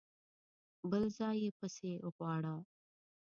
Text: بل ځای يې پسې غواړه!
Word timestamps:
بل 0.89 1.03
ځای 1.17 1.35
يې 1.43 1.51
پسې 1.57 1.91
غواړه! 2.15 2.55